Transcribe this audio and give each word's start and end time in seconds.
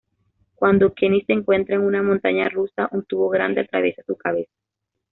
Cuando 0.55 0.95
Kenny 0.95 1.21
se 1.25 1.33
encuentra 1.33 1.75
en 1.75 1.81
una 1.83 2.01
Montaña 2.01 2.49
Rusa, 2.49 2.89
un 2.91 3.05
tubo 3.05 3.29
grande 3.29 3.61
atraviesa 3.61 4.01
su 4.03 4.17
cabeza. 4.17 4.49